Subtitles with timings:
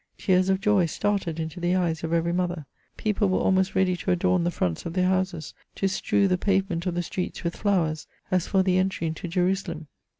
[0.17, 2.65] Tears of joy started into the eyes of every mother.
[2.97, 6.87] People were almost ready to adorn the fronts of their houses, to strew the pavement
[6.87, 9.89] of the streets with flowers, as for the entry into Jerusalem.